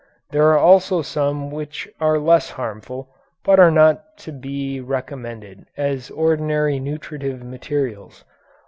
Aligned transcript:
There 0.31 0.47
are 0.47 0.57
also 0.57 1.03
some 1.03 1.51
which 1.51 1.87
are 1.99 2.17
less 2.17 2.49
harmful, 2.49 3.13
but 3.43 3.59
are 3.59 3.69
not 3.69 4.17
to 4.25 4.31
be 4.31 4.79
recommended 4.81 5.67
as 5.77 6.09
ordinary 6.09 6.79
nutritive 6.79 7.43
materials. 7.43 8.23